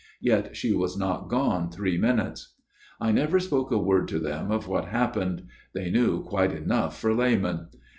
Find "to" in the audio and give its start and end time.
4.07-4.17